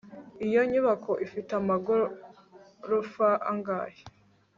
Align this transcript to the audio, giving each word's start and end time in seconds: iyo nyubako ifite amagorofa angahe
iyo 0.47 0.61
nyubako 0.71 1.11
ifite 1.25 1.51
amagorofa 1.59 3.29
angahe 3.51 4.01